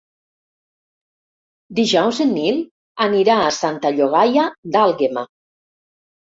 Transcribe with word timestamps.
Dijous 1.79 2.21
en 2.25 2.33
Nil 2.37 2.57
anirà 3.05 3.37
a 3.43 3.53
Santa 3.59 3.93
Llogaia 3.99 4.49
d'Àlguema. 4.77 5.27